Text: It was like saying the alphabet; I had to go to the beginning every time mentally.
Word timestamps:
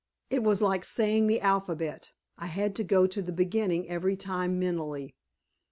It 0.31 0.41
was 0.41 0.63
like 0.63 0.83
saying 0.83 1.27
the 1.27 1.41
alphabet; 1.41 2.11
I 2.35 2.47
had 2.47 2.75
to 2.77 2.83
go 2.83 3.05
to 3.05 3.21
the 3.21 3.31
beginning 3.31 3.87
every 3.87 4.17
time 4.17 4.57
mentally. 4.57 5.13